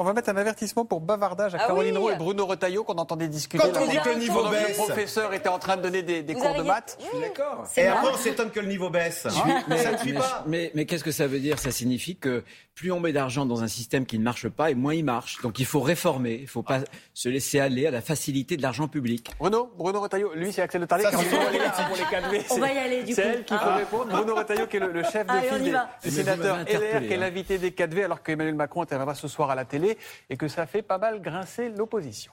on 0.00 0.04
va 0.04 0.14
mettre 0.14 0.30
un 0.30 0.36
avertissement 0.36 0.86
pour 0.86 1.00
bavardage 1.00 1.54
à 1.54 1.58
Ah 1.60 1.66
Caroline 1.66 1.96
oui. 1.98 2.02
Roux 2.04 2.10
et 2.10 2.16
Bruno 2.16 2.46
Retailleau 2.46 2.84
qu'on 2.84 2.94
entendait 2.94 3.28
discuter. 3.28 3.62
Quand 3.62 3.80
on 3.80 3.86
dit 3.86 3.98
que 3.98 4.08
le 4.08 4.14
niveau 4.16 4.48
baisse. 4.48 4.68
Le 4.68 4.74
professeur 4.74 5.34
était 5.34 5.50
en 5.50 5.58
train 5.58 5.76
de 5.76 5.82
donner 5.82 6.02
des, 6.02 6.34
cours 6.34 6.54
de 6.54 6.62
maths. 6.62 6.96
Je 7.00 7.04
suis 7.06 7.18
d'accord. 7.20 7.64
C'est 7.70 7.82
Et 7.82 7.86
après, 7.86 8.08
on 8.12 8.16
s'étonne 8.16 8.50
que 8.50 8.60
le 8.60 8.66
niveau 8.66 8.88
baisse. 8.88 9.26
Mais, 9.68 9.76
ça 9.76 9.92
ne 9.92 9.96
suit 9.98 10.14
pas. 10.14 10.44
mais- 10.46 10.70
mais 10.74 10.86
qu'est-ce 10.86 11.04
que 11.04 11.12
ça 11.12 11.26
veut 11.26 11.38
dire? 11.38 11.58
Ça 11.58 11.70
signifie 11.70 12.16
que 12.16 12.42
plus 12.74 12.92
on 12.92 13.00
met 13.00 13.12
d'argent 13.12 13.44
dans 13.44 13.62
un 13.62 13.68
système 13.68 14.06
qui 14.06 14.18
ne 14.18 14.24
marche 14.24 14.48
pas, 14.48 14.70
et 14.70 14.74
moins 14.74 14.94
il 14.94 15.04
marche. 15.04 15.42
Donc 15.42 15.58
il 15.58 15.66
faut 15.66 15.80
réformer. 15.80 16.36
Il 16.36 16.42
ne 16.42 16.46
faut 16.48 16.62
pas 16.62 16.80
se 17.12 17.28
laisser 17.28 17.60
aller 17.60 17.86
à 17.86 17.90
la 17.90 18.00
facilité 18.00 18.56
de 18.56 18.62
l'argent 18.62 18.88
public. 18.88 19.30
Bruno, 19.38 19.70
Bruno 19.76 20.00
Retailleau, 20.00 20.32
lui 20.34 20.50
c'est 20.50 20.62
Axel 20.62 20.80
Le 20.80 20.86
Tarlet. 20.86 21.04
C'est. 21.10 21.16
On 21.16 22.54
C'est- 22.54 22.60
va 22.60 22.72
y 22.72 22.78
aller, 22.78 23.02
du 23.02 23.12
C'est 23.12 23.22
coup. 23.22 23.28
elle 23.34 23.44
qui 23.44 23.54
Ah. 23.54 23.58
faut 23.58 23.76
répondre. 23.76 24.16
Bruno 24.16 24.34
Retailleau 24.34 24.66
qui 24.66 24.76
est 24.76 24.80
le, 24.80 25.02
chef 25.02 25.26
de 25.26 25.32
file 25.32 25.78
des, 26.02 26.10
sénateurs 26.10 26.58
LR, 26.60 26.66
qui 26.66 27.12
est 27.12 27.14
hein. 27.14 27.20
l'invité 27.20 27.58
des 27.58 27.70
4V 27.70 28.04
alors 28.04 28.22
qu'Emmanuel 28.22 28.54
Macron 28.54 28.82
interviendra 28.82 29.14
ce 29.14 29.28
soir 29.28 29.50
à 29.50 29.54
la 29.54 29.64
télé 29.64 29.89
et 30.28 30.36
que 30.36 30.48
ça 30.48 30.66
fait 30.66 30.82
pas 30.82 30.98
mal 30.98 31.20
grincer 31.22 31.68
l'opposition. 31.68 32.32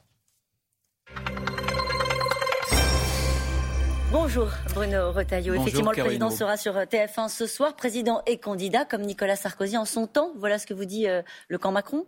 Bonjour 4.12 4.50
Bruno 4.74 5.12
Retailleau. 5.12 5.54
Bonjour, 5.54 5.68
Effectivement, 5.68 5.92
le 5.92 5.96
Caroline 5.98 6.20
président 6.20 6.30
Roux. 6.30 6.38
sera 6.38 6.58
sur 6.58 6.74
TF1 6.74 7.28
ce 7.28 7.46
soir, 7.46 7.76
président 7.76 8.22
et 8.26 8.38
candidat 8.38 8.86
comme 8.86 9.02
Nicolas 9.02 9.36
Sarkozy 9.36 9.78
en 9.78 9.84
son 9.84 10.08
temps. 10.08 10.32
Voilà 10.38 10.60
ce 10.60 10.66
que 10.66 10.74
vous 10.74 10.86
dit 10.86 11.08
euh, 11.08 11.22
le 11.50 11.58
camp 11.58 11.72
Macron. 11.74 12.08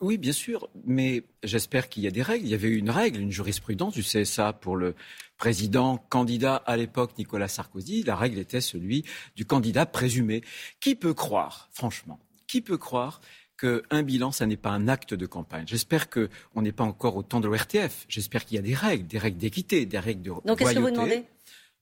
Oui, 0.00 0.16
bien 0.16 0.32
sûr, 0.32 0.70
mais 0.86 1.24
j'espère 1.42 1.90
qu'il 1.90 2.04
y 2.04 2.06
a 2.06 2.10
des 2.10 2.22
règles. 2.22 2.46
Il 2.46 2.50
y 2.50 2.54
avait 2.54 2.70
une 2.70 2.88
règle, 2.88 3.20
une 3.20 3.30
jurisprudence 3.30 3.92
du 3.92 4.02
CSA 4.02 4.54
pour 4.54 4.76
le 4.76 4.94
président 5.36 5.98
candidat 5.98 6.56
à 6.56 6.76
l'époque 6.76 7.18
Nicolas 7.18 7.48
Sarkozy. 7.48 8.02
La 8.02 8.16
règle 8.16 8.38
était 8.38 8.62
celui 8.62 9.04
du 9.36 9.44
candidat 9.44 9.84
présumé. 9.84 10.42
Qui 10.80 10.94
peut 10.94 11.12
croire, 11.12 11.68
franchement, 11.72 12.18
qui 12.46 12.62
peut 12.62 12.78
croire 12.78 13.20
qu'un 13.56 14.02
bilan, 14.02 14.32
ça 14.32 14.46
n'est 14.46 14.56
pas 14.56 14.70
un 14.70 14.88
acte 14.88 15.14
de 15.14 15.26
campagne 15.26 15.64
J'espère 15.66 16.10
qu'on 16.10 16.62
n'est 16.62 16.72
pas 16.72 16.84
encore 16.84 17.16
au 17.16 17.22
temps 17.22 17.40
de 17.40 17.48
l'ORTF. 17.48 18.04
J'espère 18.08 18.44
qu'il 18.44 18.56
y 18.56 18.58
a 18.58 18.62
des 18.62 18.74
règles, 18.74 19.06
des 19.06 19.18
règles 19.18 19.38
d'équité, 19.38 19.86
des 19.86 19.98
règles 19.98 20.22
de 20.22 20.30
Donc 20.30 20.58
qu'est-ce 20.58 20.74
que 20.74 20.78
vous 20.78 20.90
demandez? 20.90 21.24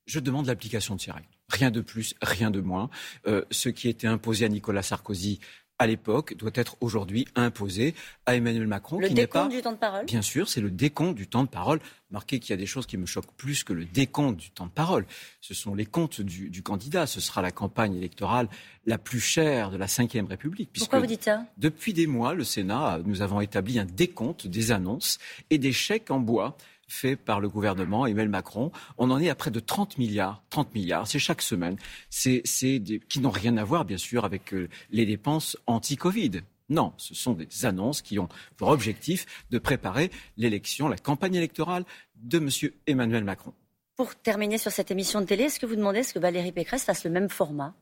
Je 0.06 0.20
demande 0.20 0.46
l'application 0.46 0.96
de 0.96 1.00
ces 1.00 1.12
règles. 1.12 1.28
Rien 1.48 1.70
de 1.70 1.80
plus, 1.80 2.14
rien 2.20 2.50
de 2.50 2.60
moins. 2.60 2.90
Euh, 3.26 3.44
ce 3.50 3.68
qui 3.68 3.88
était 3.88 4.06
imposé 4.06 4.44
à 4.44 4.48
Nicolas 4.48 4.82
Sarkozy 4.82 5.38
à 5.82 5.86
l'époque 5.86 6.36
doit 6.36 6.52
être 6.54 6.76
aujourd'hui 6.80 7.26
imposé 7.34 7.94
à 8.24 8.36
Emmanuel 8.36 8.66
Macron, 8.68 9.00
Le 9.00 9.08
qui 9.08 9.14
n'est 9.14 9.26
pas. 9.26 9.40
décompte 9.40 9.56
du 9.56 9.62
temps 9.62 9.72
de 9.72 9.76
parole? 9.76 10.06
Bien 10.06 10.22
sûr, 10.22 10.48
c'est 10.48 10.60
le 10.60 10.70
décompte 10.70 11.16
du 11.16 11.26
temps 11.26 11.42
de 11.42 11.48
parole. 11.48 11.80
Marquez 12.12 12.38
qu'il 12.38 12.50
y 12.50 12.52
a 12.52 12.56
des 12.56 12.66
choses 12.66 12.86
qui 12.86 12.96
me 12.96 13.06
choquent 13.06 13.32
plus 13.36 13.64
que 13.64 13.72
le 13.72 13.84
décompte 13.84 14.36
du 14.38 14.50
temps 14.50 14.66
de 14.66 14.70
parole. 14.70 15.06
Ce 15.40 15.54
sont 15.54 15.74
les 15.74 15.86
comptes 15.86 16.20
du, 16.20 16.50
du 16.50 16.62
candidat. 16.62 17.06
Ce 17.06 17.20
sera 17.20 17.42
la 17.42 17.50
campagne 17.50 17.96
électorale 17.96 18.48
la 18.86 18.98
plus 18.98 19.20
chère 19.20 19.70
de 19.70 19.76
la 19.76 19.86
Ve 19.86 20.28
République. 20.28 20.70
Pourquoi 20.78 21.00
vous 21.00 21.06
dites 21.06 21.24
ça? 21.24 21.44
depuis 21.58 21.92
des 21.92 22.06
mois, 22.06 22.34
le 22.34 22.44
Sénat, 22.44 23.00
nous 23.04 23.22
avons 23.22 23.40
établi 23.40 23.78
un 23.78 23.84
décompte 23.84 24.46
des 24.46 24.70
annonces 24.70 25.18
et 25.50 25.58
des 25.58 25.72
chèques 25.72 26.10
en 26.10 26.20
bois 26.20 26.56
faits 26.92 27.18
par 27.18 27.40
le 27.40 27.48
gouvernement 27.48 28.06
Emmanuel 28.06 28.28
Macron. 28.28 28.70
On 28.98 29.10
en 29.10 29.18
est 29.20 29.28
à 29.28 29.34
près 29.34 29.50
de 29.50 29.60
30 29.60 29.98
milliards. 29.98 30.42
30 30.50 30.74
milliards, 30.74 31.06
c'est 31.06 31.18
chaque 31.18 31.42
semaine. 31.42 31.76
C'est, 32.10 32.42
qui 33.08 33.20
n'ont 33.20 33.30
rien 33.30 33.56
à 33.56 33.64
voir, 33.64 33.84
bien 33.84 33.96
sûr, 33.96 34.24
avec 34.24 34.52
euh, 34.54 34.68
les 34.90 35.06
dépenses 35.06 35.56
anti-Covid. 35.66 36.42
Non, 36.68 36.92
ce 36.96 37.14
sont 37.14 37.32
des 37.32 37.66
annonces 37.66 38.02
qui 38.02 38.18
ont 38.18 38.28
pour 38.56 38.68
objectif 38.68 39.26
de 39.50 39.58
préparer 39.58 40.10
l'élection, 40.36 40.88
la 40.88 40.96
campagne 40.96 41.34
électorale 41.34 41.84
de 42.16 42.38
M. 42.38 42.48
Emmanuel 42.86 43.24
Macron. 43.24 43.52
Pour 43.96 44.14
terminer 44.14 44.58
sur 44.58 44.72
cette 44.72 44.90
émission 44.90 45.20
de 45.20 45.26
télé, 45.26 45.44
est-ce 45.44 45.60
que 45.60 45.66
vous 45.66 45.76
demandez 45.76 46.00
est-ce 46.00 46.14
que 46.14 46.18
Valérie 46.18 46.52
Pécresse 46.52 46.84
fasse 46.84 47.04
le 47.04 47.10
même 47.10 47.28
format? 47.28 47.74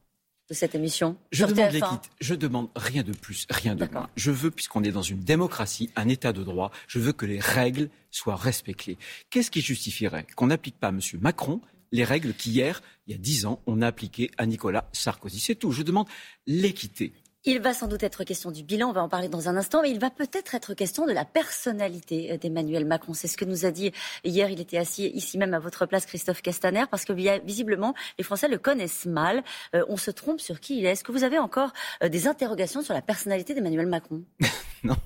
De 0.50 0.54
cette 0.54 0.74
émission 0.74 1.16
Je 1.30 1.44
demande 1.46 1.70
TF1? 1.70 1.72
l'équité. 1.72 2.08
Je 2.20 2.34
demande 2.34 2.68
rien 2.74 3.02
de 3.04 3.12
plus, 3.12 3.46
rien 3.50 3.76
de 3.76 3.86
moins. 3.86 4.10
Je 4.16 4.30
veux, 4.32 4.50
puisqu'on 4.50 4.82
est 4.82 4.90
dans 4.90 5.00
une 5.02 5.20
démocratie, 5.20 5.90
un 5.96 6.08
état 6.08 6.32
de 6.32 6.42
droit, 6.42 6.72
je 6.88 6.98
veux 6.98 7.12
que 7.12 7.24
les 7.24 7.38
règles 7.38 7.88
soient 8.10 8.36
respectées. 8.36 8.98
Qu'est-ce 9.30 9.50
qui 9.50 9.60
justifierait 9.60 10.26
qu'on 10.36 10.48
n'applique 10.48 10.78
pas 10.78 10.88
à 10.88 10.90
M. 10.90 11.00
Macron 11.20 11.60
les 11.92 12.04
règles 12.04 12.34
qu'hier, 12.34 12.82
il 13.08 13.12
y 13.12 13.14
a 13.16 13.18
dix 13.18 13.46
ans, 13.46 13.60
on 13.66 13.82
a 13.82 13.86
appliquées 13.88 14.30
à 14.38 14.46
Nicolas 14.46 14.88
Sarkozy? 14.92 15.40
C'est 15.40 15.56
tout. 15.56 15.72
Je 15.72 15.82
demande 15.82 16.06
l'équité. 16.46 17.12
Il 17.44 17.58
va 17.62 17.72
sans 17.72 17.86
doute 17.86 18.02
être 18.02 18.22
question 18.24 18.50
du 18.50 18.62
bilan, 18.62 18.90
on 18.90 18.92
va 18.92 19.02
en 19.02 19.08
parler 19.08 19.28
dans 19.30 19.48
un 19.48 19.56
instant, 19.56 19.80
mais 19.80 19.90
il 19.90 19.98
va 19.98 20.10
peut-être 20.10 20.54
être 20.54 20.74
question 20.74 21.06
de 21.06 21.12
la 21.12 21.24
personnalité 21.24 22.36
d'Emmanuel 22.36 22.84
Macron. 22.84 23.14
C'est 23.14 23.28
ce 23.28 23.38
que 23.38 23.46
nous 23.46 23.64
a 23.64 23.70
dit 23.70 23.92
hier, 24.24 24.50
il 24.50 24.60
était 24.60 24.76
assis 24.76 25.06
ici 25.06 25.38
même 25.38 25.54
à 25.54 25.58
votre 25.58 25.86
place, 25.86 26.04
Christophe 26.04 26.42
Castaner, 26.42 26.84
parce 26.90 27.06
que 27.06 27.14
vi- 27.14 27.40
visiblement, 27.46 27.94
les 28.18 28.24
Français 28.24 28.46
le 28.46 28.58
connaissent 28.58 29.06
mal. 29.06 29.42
Euh, 29.74 29.86
on 29.88 29.96
se 29.96 30.10
trompe 30.10 30.38
sur 30.38 30.60
qui 30.60 30.78
il 30.80 30.84
est. 30.86 30.90
Est-ce 30.90 31.02
que 31.02 31.12
vous 31.12 31.24
avez 31.24 31.38
encore 31.38 31.72
euh, 32.02 32.10
des 32.10 32.26
interrogations 32.28 32.82
sur 32.82 32.92
la 32.92 33.00
personnalité 33.00 33.54
d'Emmanuel 33.54 33.86
Macron? 33.86 34.22
Non, 34.82 34.96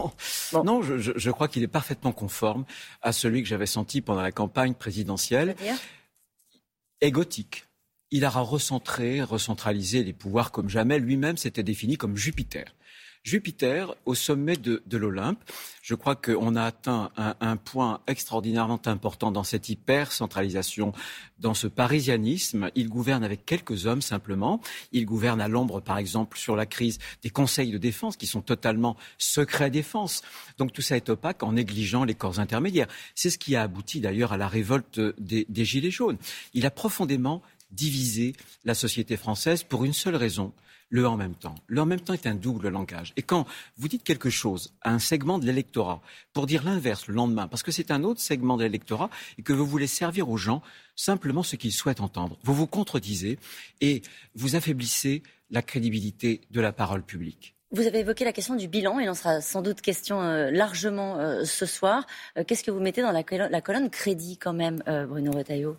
Bon. 0.52 0.62
non 0.62 0.82
je, 0.82 0.98
je- 0.98 1.30
crois 1.32 1.48
qu'il 1.48 1.64
est 1.64 1.68
parfaitement 1.68 2.12
conforme 2.12 2.64
à 3.02 3.10
celui 3.10 3.42
que 3.42 3.48
j'avais 3.48 3.66
senti 3.66 4.02
pendant 4.02 4.22
la 4.22 4.30
campagne 4.30 4.72
présidentielle. 4.74 5.56
Égotique. 7.00 7.66
Il 8.16 8.24
a 8.24 8.30
recentré, 8.30 9.24
recentralisé 9.24 10.04
les 10.04 10.12
pouvoirs 10.12 10.52
comme 10.52 10.68
jamais. 10.68 11.00
Lui-même 11.00 11.36
s'était 11.36 11.64
défini 11.64 11.96
comme 11.96 12.16
Jupiter. 12.16 12.72
Jupiter, 13.24 13.92
au 14.04 14.14
sommet 14.14 14.56
de, 14.56 14.96
l'Olympe, 14.96 15.42
je 15.82 15.96
crois 15.96 16.14
qu'on 16.14 16.54
a 16.54 16.62
atteint 16.62 17.10
un, 17.16 17.56
point 17.56 18.02
extraordinairement 18.06 18.80
important 18.86 19.32
dans 19.32 19.42
cette 19.42 19.68
hyper-centralisation, 19.68 20.92
dans 21.40 21.54
ce 21.54 21.66
parisianisme. 21.66 22.70
Il 22.76 22.88
gouverne 22.88 23.24
avec 23.24 23.46
quelques 23.46 23.86
hommes 23.86 24.02
simplement. 24.02 24.60
Il 24.92 25.06
gouverne 25.06 25.40
à 25.40 25.48
l'ombre, 25.48 25.80
par 25.80 25.98
exemple, 25.98 26.38
sur 26.38 26.54
la 26.54 26.66
crise 26.66 26.98
des 27.22 27.30
conseils 27.30 27.72
de 27.72 27.78
défense 27.78 28.16
qui 28.16 28.26
sont 28.26 28.42
totalement 28.42 28.96
secrets 29.18 29.70
défense. 29.70 30.22
Donc 30.58 30.72
tout 30.72 30.82
ça 30.82 30.96
est 30.96 31.08
opaque 31.08 31.42
en 31.42 31.52
négligeant 31.52 32.04
les 32.04 32.14
corps 32.14 32.38
intermédiaires. 32.38 32.88
C'est 33.16 33.30
ce 33.30 33.38
qui 33.38 33.56
a 33.56 33.62
abouti 33.62 34.00
d'ailleurs 34.00 34.34
à 34.34 34.36
la 34.36 34.46
révolte 34.46 35.00
des 35.18 35.64
Gilets 35.64 35.90
jaunes. 35.90 36.18
Il 36.52 36.66
a 36.66 36.70
profondément 36.70 37.42
divisé 37.74 38.34
la 38.64 38.74
société 38.74 39.16
française 39.16 39.62
pour 39.62 39.84
une 39.84 39.92
seule 39.92 40.16
raison, 40.16 40.52
le 40.90 41.06
en 41.08 41.16
même 41.16 41.34
temps. 41.34 41.54
Le 41.66 41.80
en 41.80 41.86
même 41.86 42.00
temps 42.00 42.12
est 42.12 42.26
un 42.26 42.34
double 42.34 42.68
langage. 42.68 43.12
Et 43.16 43.22
quand 43.22 43.46
vous 43.76 43.88
dites 43.88 44.04
quelque 44.04 44.30
chose 44.30 44.72
à 44.82 44.92
un 44.92 44.98
segment 44.98 45.38
de 45.38 45.46
l'électorat 45.46 46.00
pour 46.32 46.46
dire 46.46 46.62
l'inverse 46.64 47.06
le 47.08 47.14
lendemain, 47.14 47.48
parce 47.48 47.62
que 47.62 47.72
c'est 47.72 47.90
un 47.90 48.04
autre 48.04 48.20
segment 48.20 48.56
de 48.56 48.62
l'électorat 48.62 49.10
et 49.38 49.42
que 49.42 49.52
vous 49.52 49.66
voulez 49.66 49.86
servir 49.86 50.28
aux 50.28 50.36
gens 50.36 50.62
simplement 50.94 51.42
ce 51.42 51.56
qu'ils 51.56 51.72
souhaitent 51.72 52.00
entendre, 52.00 52.38
vous 52.44 52.54
vous 52.54 52.66
contredisez 52.66 53.38
et 53.80 54.02
vous 54.34 54.54
affaiblissez 54.54 55.22
la 55.50 55.62
crédibilité 55.62 56.42
de 56.50 56.60
la 56.60 56.72
parole 56.72 57.02
publique. 57.02 57.54
Vous 57.72 57.88
avez 57.88 58.00
évoqué 58.00 58.24
la 58.24 58.32
question 58.32 58.54
du 58.54 58.68
bilan, 58.68 59.00
il 59.00 59.10
en 59.10 59.14
sera 59.14 59.40
sans 59.40 59.60
doute 59.60 59.80
question 59.80 60.20
euh, 60.20 60.52
largement 60.52 61.18
euh, 61.18 61.44
ce 61.44 61.66
soir. 61.66 62.06
Euh, 62.38 62.44
Qu'est-ce 62.46 62.62
que 62.62 62.70
vous 62.70 62.78
mettez 62.78 63.02
dans 63.02 63.10
la, 63.10 63.24
la 63.48 63.60
colonne 63.60 63.90
crédit 63.90 64.38
quand 64.38 64.52
même, 64.52 64.80
Bruno 65.08 65.32
Retailleau? 65.32 65.76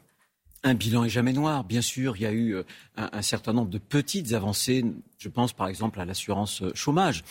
Un 0.68 0.74
bilan 0.74 1.04
est 1.04 1.10
jamais 1.10 1.32
noir. 1.32 1.64
Bien 1.64 1.84
sûr, 1.84 2.18
il 2.18 2.24
y 2.24 2.26
a 2.26 2.32
eu 2.32 2.56
euh, 2.56 2.64
un, 2.98 3.22
certain 3.22 3.54
nombre 3.54 3.70
de 3.70 3.78
petites 3.78 4.34
avancées. 4.34 4.84
Je 5.20 5.30
pense 5.30 5.54
par 5.54 5.68
exemple 5.68 6.00
à 6.00 6.06
l'assurance 6.06 6.64
euh, 6.64 6.72
chômage. 6.74 7.24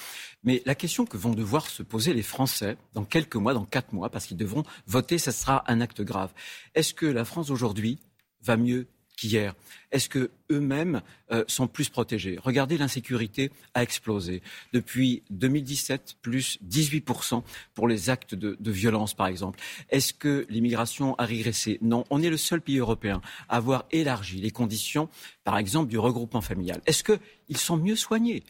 Mais 0.45 0.63
la 0.67 0.77
question 0.77 1.05
que 1.05 1.17
vont 1.17 1.35
devoir 1.35 1.67
se 1.67 1.83
poser 1.83 2.15
les 2.15 2.23
Français 2.23 2.77
dans 2.93 3.05
quelques 3.05 3.35
mois, 3.35 3.53
dans 3.53 3.65
quatre 3.65 3.93
mois, 3.93 4.09
parce 4.09 4.27
qu'ils 4.27 4.37
devront 4.37 4.63
voter, 4.87 5.19
ça 5.19 5.33
sera 5.33 5.65
un 5.67 5.81
acte 5.81 6.01
grave. 6.01 6.33
Est-ce 6.77 6.95
que 6.95 7.07
la 7.07 7.25
France 7.25 7.51
aujourd'hui 7.51 7.99
va 8.41 8.57
mieux 8.57 8.87
qu'hier 9.17 9.55
Est-ce 9.93 10.09
que 10.09 10.31
eux-mêmes 10.51 11.03
euh, 11.31 11.45
sont 11.47 11.67
plus 11.67 11.89
protégés? 11.89 12.39
Regardez, 12.43 12.79
l'insécurité 12.79 13.51
a 13.75 13.83
explosé. 13.83 14.43
Depuis 14.73 15.23
2017, 15.31 16.17
plus 16.23 16.59
18% 16.69 17.43
pour 17.75 17.89
les 17.89 18.11
actes 18.11 18.35
de, 18.35 18.57
de 18.59 18.71
violence, 18.71 19.15
par 19.15 19.27
exemple. 19.27 19.59
Est-ce 19.91 20.13
que 20.13 20.47
l'immigration 20.49 21.15
a 21.17 21.25
régressé? 21.25 21.79
Non. 21.83 22.05
On 22.11 22.23
est 22.23 22.31
le 22.31 22.37
seul 22.37 22.61
pays 22.61 22.79
européen 22.79 23.21
à 23.49 23.57
avoir 23.57 23.85
élargi 23.91 24.41
les 24.41 24.51
conditions, 24.51 25.09
par 25.45 25.59
exemple, 25.59 25.91
du 25.91 25.99
regroupement 25.99 26.41
familial. 26.41 26.81
Est-ce 26.87 27.05
qu'ils 27.05 27.57
sont 27.57 27.77
mieux 27.77 27.97
soignés? 27.97 28.43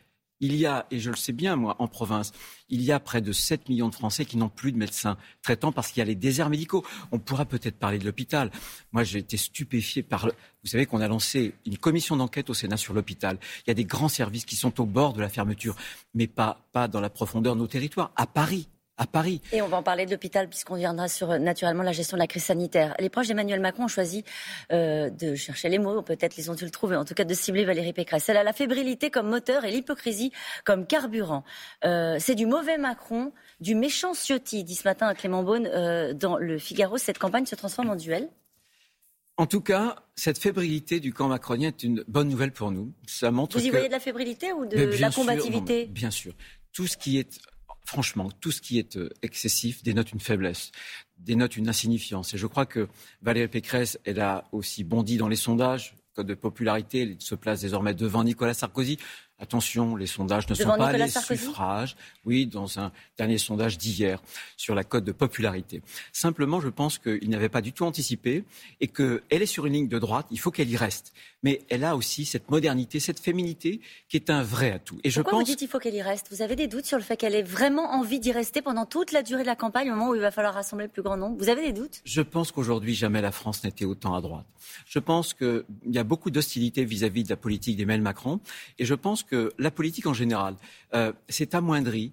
Il 0.44 0.56
y 0.56 0.66
a, 0.66 0.86
et 0.90 0.98
je 0.98 1.10
le 1.10 1.16
sais 1.16 1.32
bien 1.32 1.56
moi, 1.56 1.76
en 1.78 1.88
province, 1.88 2.32
il 2.68 2.82
y 2.82 2.92
a 2.92 3.00
près 3.00 3.22
de 3.22 3.32
7 3.32 3.68
millions 3.68 3.88
de 3.88 3.94
Français 3.94 4.24
qui 4.24 4.36
n'ont 4.36 4.48
plus 4.48 4.72
de 4.72 4.76
médecins 4.76 5.16
traitants 5.42 5.72
parce 5.72 5.88
qu'il 5.88 6.00
y 6.00 6.02
a 6.02 6.04
les 6.04 6.14
déserts 6.14 6.50
médicaux. 6.50 6.84
On 7.12 7.18
pourra 7.18 7.44
peut-être 7.44 7.76
parler 7.76 7.98
de 7.98 8.04
l'hôpital. 8.04 8.50
Moi, 8.92 9.04
j'ai 9.04 9.20
été 9.20 9.36
stupéfié 9.36 10.02
par... 10.02 10.26
Vous 10.26 10.70
savez 10.70 10.86
qu'on 10.86 11.00
a 11.00 11.08
lancé 11.08 11.54
une 11.66 11.78
commission 11.78 12.16
d'enquête 12.16 12.50
au 12.50 12.54
Sénat 12.54 12.76
sur 12.76 12.94
l'hôpital. 12.94 13.38
Il 13.66 13.68
y 13.68 13.70
a 13.70 13.74
des 13.74 13.84
grands 13.84 14.08
services 14.08 14.44
qui 14.44 14.56
sont 14.56 14.80
au 14.80 14.86
bord 14.86 15.12
de 15.12 15.20
la 15.20 15.28
fermeture, 15.28 15.76
mais 16.14 16.26
pas 16.26 16.58
dans 16.88 17.00
la 17.00 17.10
profondeur 17.10 17.54
de 17.54 17.60
nos 17.60 17.66
territoires. 17.66 18.12
À 18.16 18.26
Paris, 18.26 18.68
à 18.96 19.06
Paris. 19.06 19.40
Et 19.52 19.60
on 19.60 19.68
va 19.68 19.78
en 19.78 19.82
parler 19.82 20.06
de 20.06 20.10
l'hôpital 20.12 20.48
puisqu'on 20.48 20.76
viendra 20.76 21.08
sur 21.08 21.30
euh, 21.30 21.38
naturellement 21.38 21.82
la 21.82 21.92
gestion 21.92 22.16
de 22.16 22.20
la 22.20 22.26
crise 22.26 22.44
sanitaire. 22.44 22.94
Les 23.00 23.08
proches 23.08 23.26
d'Emmanuel 23.26 23.60
Macron 23.60 23.84
ont 23.84 23.88
choisi 23.88 24.24
euh, 24.72 25.10
de 25.10 25.34
chercher 25.34 25.68
les 25.68 25.78
mots, 25.78 26.02
peut-être 26.02 26.36
les 26.36 26.48
ont-ils 26.48 26.70
trouvés, 26.70 26.96
en 26.96 27.04
tout 27.04 27.14
cas 27.14 27.24
de 27.24 27.34
cibler 27.34 27.64
Valérie 27.64 27.92
Pécresse. 27.92 28.28
Elle 28.28 28.36
a 28.36 28.44
la 28.44 28.52
fébrilité 28.52 29.10
comme 29.10 29.28
moteur 29.28 29.64
et 29.64 29.70
l'hypocrisie 29.70 30.32
comme 30.64 30.86
carburant. 30.86 31.44
Euh, 31.84 32.16
c'est 32.20 32.36
du 32.36 32.46
mauvais 32.46 32.78
Macron, 32.78 33.32
du 33.60 33.74
méchant 33.74 34.14
Ciotti, 34.14 34.62
dit 34.62 34.76
ce 34.76 34.86
matin 34.86 35.12
Clément 35.14 35.42
Beaune 35.42 35.66
euh, 35.66 36.12
dans 36.14 36.36
le 36.36 36.58
Figaro. 36.58 36.96
Cette 36.96 37.18
campagne 37.18 37.46
se 37.46 37.56
transforme 37.56 37.90
en 37.90 37.96
duel? 37.96 38.28
En 39.36 39.46
tout 39.46 39.60
cas, 39.60 39.96
cette 40.14 40.38
fébrilité 40.38 41.00
du 41.00 41.12
camp 41.12 41.26
macronien 41.26 41.68
est 41.68 41.82
une 41.82 42.04
bonne 42.06 42.28
nouvelle 42.28 42.52
pour 42.52 42.70
nous. 42.70 42.92
Ça 43.08 43.32
montre 43.32 43.58
Vous 43.58 43.64
y 43.64 43.66
que... 43.66 43.72
voyez 43.72 43.88
de 43.88 43.92
la 43.92 43.98
fébrilité 43.98 44.52
ou 44.52 44.64
de 44.64 44.76
la 45.00 45.10
sûr, 45.10 45.22
combativité? 45.22 45.86
non, 45.86 45.92
bien 45.92 46.12
sûr. 46.12 46.34
Tout 46.72 46.86
ce 46.86 46.96
qui 46.96 47.18
est 47.18 47.40
franchement, 47.84 48.30
tout 48.40 48.50
ce 48.50 48.60
qui 48.60 48.78
est 48.78 48.96
euh, 48.96 49.08
excessif 49.22 49.82
dénote 49.82 50.12
une 50.12 50.20
faiblesse, 50.20 50.72
dénote 51.18 51.56
une 51.56 51.68
insignifiance. 51.68 52.34
Et 52.34 52.38
je 52.38 52.46
crois 52.46 52.66
que 52.66 52.88
Valérie 53.22 53.48
Pécresse, 53.48 53.98
elle 54.04 54.20
a 54.20 54.48
aussi 54.52 54.84
bondi 54.84 55.16
dans 55.16 55.28
les 55.28 55.36
sondages, 55.36 55.96
code 56.14 56.26
de 56.26 56.34
popularité, 56.34 57.02
elle 57.02 57.16
se 57.20 57.34
place 57.34 57.60
désormais 57.60 57.94
devant 57.94 58.24
Nicolas 58.24 58.54
Sarkozy. 58.54 58.98
Attention, 59.40 59.96
les 59.96 60.06
sondages 60.06 60.48
ne 60.48 60.54
sont 60.54 60.76
pas 60.76 60.92
les 60.92 61.08
suffrages. 61.08 61.96
Oui, 62.24 62.46
dans 62.46 62.78
un 62.78 62.92
dernier 63.18 63.36
sondage 63.36 63.78
d'hier 63.78 64.22
sur 64.56 64.76
la 64.76 64.84
cote 64.84 65.04
de 65.04 65.10
popularité. 65.12 65.82
Simplement, 66.12 66.60
je 66.60 66.68
pense 66.68 66.98
qu'il 66.98 67.28
n'avait 67.28 67.48
pas 67.48 67.60
du 67.60 67.72
tout 67.72 67.84
anticipé 67.84 68.44
et 68.80 68.86
qu'elle 68.86 69.20
est 69.28 69.46
sur 69.46 69.66
une 69.66 69.72
ligne 69.72 69.88
de 69.88 69.98
droite. 69.98 70.26
Il 70.30 70.38
faut 70.38 70.52
qu'elle 70.52 70.70
y 70.70 70.76
reste. 70.76 71.12
Mais 71.42 71.62
elle 71.68 71.84
a 71.84 71.96
aussi 71.96 72.24
cette 72.24 72.48
modernité, 72.48 73.00
cette 73.00 73.18
féminité 73.18 73.80
qui 74.08 74.16
est 74.16 74.30
un 74.30 74.42
vrai 74.42 74.70
atout. 74.70 74.98
Et 75.02 75.10
je 75.10 75.20
Pourquoi 75.20 75.40
vous 75.40 75.44
dites 75.44 75.58
qu'il 75.58 75.68
faut 75.68 75.80
qu'elle 75.80 75.94
y 75.94 76.02
reste? 76.02 76.28
Vous 76.30 76.40
avez 76.40 76.54
des 76.54 76.68
doutes 76.68 76.86
sur 76.86 76.96
le 76.96 77.04
fait 77.04 77.16
qu'elle 77.16 77.34
ait 77.34 77.42
vraiment 77.42 77.92
envie 77.92 78.20
d'y 78.20 78.30
rester 78.30 78.62
pendant 78.62 78.86
toute 78.86 79.10
la 79.10 79.22
durée 79.22 79.42
de 79.42 79.48
la 79.48 79.56
campagne, 79.56 79.90
au 79.90 79.94
moment 79.94 80.10
où 80.10 80.14
il 80.14 80.20
va 80.20 80.30
falloir 80.30 80.54
rassembler 80.54 80.86
le 80.86 80.92
plus 80.92 81.02
grand 81.02 81.16
nombre? 81.16 81.36
Vous 81.38 81.48
avez 81.48 81.62
des 81.62 81.72
doutes? 81.72 82.00
Je 82.04 82.22
pense 82.22 82.52
qu'aujourd'hui, 82.52 82.94
jamais 82.94 83.20
la 83.20 83.32
France 83.32 83.64
n'était 83.64 83.84
autant 83.84 84.14
à 84.14 84.20
droite. 84.20 84.46
Je 84.86 85.00
pense 85.00 85.34
qu'il 85.34 85.64
y 85.90 85.98
a 85.98 86.04
beaucoup 86.04 86.30
d'hostilité 86.30 86.84
vis-à-vis 86.84 87.24
de 87.24 87.30
la 87.30 87.36
politique 87.36 87.76
d'Emmanuel 87.76 88.02
Macron. 88.02 88.40
Et 88.78 88.84
je 88.84 88.94
pense 88.94 89.23
que 89.26 89.52
la 89.58 89.70
politique 89.70 90.06
en 90.06 90.14
général 90.14 90.56
euh, 90.94 91.12
s'est 91.28 91.54
amoindrie 91.54 92.12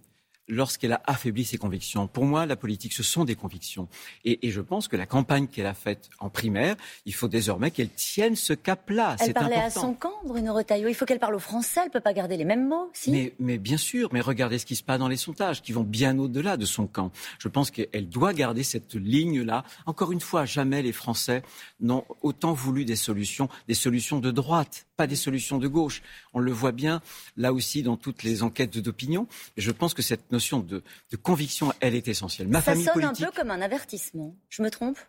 lorsqu'elle 0.51 0.91
a 0.91 1.01
affaibli 1.05 1.45
ses 1.45 1.57
convictions. 1.57 2.07
Pour 2.07 2.25
moi, 2.25 2.45
la 2.45 2.57
politique, 2.57 2.93
ce 2.93 3.03
sont 3.03 3.23
des 3.23 3.35
convictions. 3.35 3.87
Et, 4.25 4.45
et 4.45 4.51
je 4.51 4.59
pense 4.59 4.87
que 4.89 4.97
la 4.97 5.05
campagne 5.05 5.47
qu'elle 5.47 5.65
a 5.65 5.73
faite 5.73 6.09
en 6.19 6.29
primaire, 6.29 6.75
il 7.05 7.13
faut 7.13 7.29
désormais 7.29 7.71
qu'elle 7.71 7.89
tienne 7.89 8.35
ce 8.35 8.51
cap-là. 8.51 9.15
Elle 9.19 9.33
parlait 9.33 9.55
à 9.55 9.69
son 9.69 9.93
camp, 9.93 10.13
Bruno 10.25 10.53
Retailleau. 10.53 10.89
Il 10.89 10.93
faut 10.93 11.05
qu'elle 11.05 11.19
parle 11.19 11.35
au 11.35 11.39
français. 11.39 11.79
Elle 11.81 11.87
ne 11.87 11.93
peut 11.93 12.01
pas 12.01 12.13
garder 12.13 12.35
les 12.35 12.43
mêmes 12.43 12.67
mots. 12.67 12.89
Si? 12.93 13.11
Mais, 13.11 13.33
mais, 13.39 13.57
bien 13.57 13.77
sûr. 13.77 14.09
Mais 14.11 14.19
regardez 14.19 14.59
ce 14.59 14.65
qui 14.65 14.75
se 14.75 14.83
passe 14.83 14.99
dans 14.99 15.07
les 15.07 15.15
sondages, 15.15 15.61
qui 15.61 15.71
vont 15.71 15.83
bien 15.83 16.19
au-delà 16.19 16.57
de 16.57 16.65
son 16.65 16.85
camp. 16.85 17.11
Je 17.39 17.47
pense 17.47 17.71
qu'elle 17.71 18.09
doit 18.09 18.33
garder 18.33 18.63
cette 18.63 18.95
ligne-là. 18.95 19.63
Encore 19.85 20.11
une 20.11 20.21
fois, 20.21 20.43
jamais 20.45 20.81
les 20.81 20.91
Français 20.91 21.43
n'ont 21.79 22.03
autant 22.21 22.51
voulu 22.51 22.83
des 22.83 22.97
solutions, 22.97 23.47
des 23.69 23.73
solutions 23.73 24.19
de 24.19 24.31
droite, 24.31 24.85
pas 25.01 25.07
des 25.07 25.15
solutions 25.15 25.57
de 25.57 25.67
gauche. 25.67 26.03
On 26.31 26.39
le 26.39 26.51
voit 26.51 26.71
bien 26.71 27.01
là 27.35 27.53
aussi 27.53 27.81
dans 27.81 27.97
toutes 27.97 28.21
les 28.21 28.43
enquêtes 28.43 28.77
d'opinion. 28.77 29.27
Et 29.57 29.61
je 29.61 29.71
pense 29.71 29.95
que 29.95 30.03
cette 30.03 30.31
notion 30.31 30.59
de, 30.59 30.83
conviction, 31.23 31.73
elle 31.79 31.95
est 31.95 32.07
essentielle. 32.07 32.47
Ma 32.47 32.61
Ça 32.61 32.75
sonne 32.75 33.03
un 33.03 33.11
peu 33.11 33.31
comme 33.35 33.49
un 33.49 33.63
avertissement. 33.63 34.35
Je 34.49 34.61
me 34.61 34.69
trompe? 34.69 34.99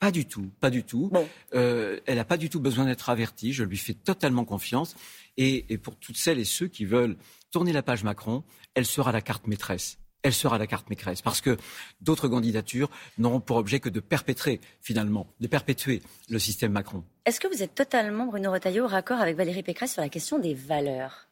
Pas 0.00 0.10
du 0.10 0.26
tout, 0.26 0.50
pas 0.58 0.70
du 0.70 0.82
tout. 0.82 1.12
Euh, 1.54 2.00
elle 2.06 2.16
n'a 2.16 2.24
pas 2.24 2.36
du 2.36 2.50
tout 2.50 2.58
besoin 2.58 2.86
d'être 2.86 3.10
avertie. 3.10 3.52
Je 3.52 3.62
lui 3.62 3.76
fais 3.76 3.94
totalement 3.94 4.44
confiance. 4.44 4.96
Et, 5.36 5.78
pour 5.78 5.94
toutes 5.94 6.16
celles 6.16 6.40
et 6.40 6.44
ceux 6.44 6.66
qui 6.66 6.84
veulent 6.84 7.16
tourner 7.52 7.72
la 7.72 7.84
page 7.84 8.02
Macron, 8.02 8.42
elle 8.74 8.86
sera 8.86 9.12
la 9.12 9.20
carte 9.20 9.46
maîtresse. 9.46 9.98
Elle 10.22 10.34
sera 10.34 10.58
la 10.58 10.66
carte 10.66 10.90
maîtresse 10.90 11.22
parce 11.22 11.40
que 11.40 11.56
d'autres 12.00 12.28
candidatures 12.28 12.90
n'auront 13.18 13.40
pour 13.40 13.56
objet 13.56 13.78
que 13.78 13.88
de 13.88 14.00
perpétrer, 14.00 14.60
finalement, 14.80 15.26
de 15.40 15.46
perpétuer 15.46 16.02
le 16.28 16.38
système 16.38 16.72
Macron. 16.72 17.04
Est-ce 17.24 17.38
que 17.40 17.46
vous 17.46 17.62
êtes 17.62 17.74
totalement, 17.74 18.26
Bruno 18.26 18.50
Retailleau, 18.50 18.86
raccord 18.86 19.20
avec 19.20 19.36
Valérie 19.36 19.62
Pécresse 19.62 19.92
sur 19.92 20.02
la 20.02 20.08
question 20.08 20.38
des 20.38 20.54
valeurs? 20.54 21.28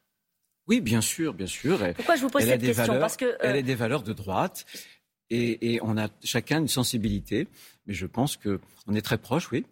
Oui, 0.69 0.81
bien 0.81 1.01
sûr, 1.01 1.35
bien 1.35 1.47
sûr. 1.47 1.79
Pourquoi 1.95 2.17
je 2.17 2.23
vous 2.23 2.29
pose 2.29 2.43
cette 2.43 2.61
question? 2.61 2.99
Parce 2.99 3.17
que 3.17 3.37
elle 3.41 3.57
a 3.57 3.63
des 3.63 3.75
valeurs 3.75 4.03
de 4.03 4.13
droite 4.13 4.67
et, 5.31 5.81
on 5.83 5.97
a 5.99 6.09
chacun 6.23 6.61
une 6.61 6.69
sensibilité, 6.69 7.49
mais 7.87 7.95
je 7.95 8.07
pense 8.07 8.37
que 8.37 8.61
on 8.87 8.95
est 8.95 9.03
très 9.03 9.19
proche, 9.19 9.51
oui. 9.53 9.65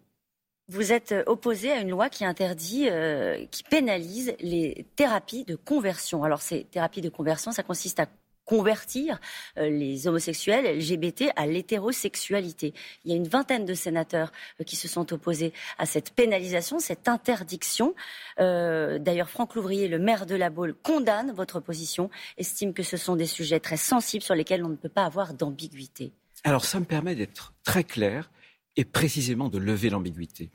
Vous 0.67 0.91
êtes 0.91 1.13
opposé 1.27 1.71
à 1.71 1.79
une 1.79 1.89
loi 1.89 2.09
qui 2.09 2.25
interdit, 2.25 2.89
euh, 2.89 3.45
qui 3.51 3.61
pénalise 3.63 4.33
les 4.39 4.87
thérapies 4.95 5.45
de 5.45 5.55
conversion. 5.55 6.23
Alors 6.23 6.41
ces 6.41 6.63
thérapies 6.63 7.01
de 7.01 7.09
conversion, 7.09 7.51
ça 7.51 7.61
consiste 7.61 7.99
à 7.99 8.07
convertir 8.45 9.19
euh, 9.57 9.69
les 9.69 10.07
homosexuels 10.07 10.77
LGBT 10.77 11.31
à 11.35 11.47
l'hétérosexualité. 11.47 12.73
Il 13.03 13.11
y 13.11 13.13
a 13.13 13.17
une 13.17 13.27
vingtaine 13.27 13.65
de 13.65 13.73
sénateurs 13.73 14.31
euh, 14.61 14.63
qui 14.63 14.75
se 14.75 14.87
sont 14.87 15.11
opposés 15.13 15.53
à 15.77 15.85
cette 15.85 16.11
pénalisation, 16.11 16.79
cette 16.79 17.07
interdiction. 17.07 17.95
Euh, 18.39 18.99
d'ailleurs, 18.99 19.29
Franck 19.29 19.55
Louvrier, 19.55 19.87
le 19.87 19.99
maire 19.99 20.25
de 20.25 20.35
La 20.35 20.49
Baule, 20.49 20.75
condamne 20.75 21.31
votre 21.31 21.59
position, 21.59 22.09
estime 22.37 22.73
que 22.73 22.83
ce 22.83 22.97
sont 22.97 23.15
des 23.15 23.25
sujets 23.25 23.59
très 23.59 23.77
sensibles 23.77 24.23
sur 24.23 24.35
lesquels 24.35 24.63
on 24.63 24.69
ne 24.69 24.75
peut 24.75 24.89
pas 24.89 25.05
avoir 25.05 25.33
d'ambiguïté. 25.33 26.13
Alors, 26.43 26.65
ça 26.65 26.79
me 26.79 26.85
permet 26.85 27.15
d'être 27.15 27.53
très 27.63 27.83
clair 27.83 28.29
et 28.75 28.85
précisément 28.85 29.49
de 29.49 29.57
lever 29.57 29.89
l'ambiguïté. 29.89 30.51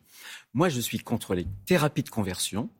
Moi, 0.52 0.68
je 0.68 0.80
suis 0.80 0.98
contre 0.98 1.34
les 1.34 1.46
thérapies 1.66 2.02
de 2.02 2.10
conversion 2.10 2.70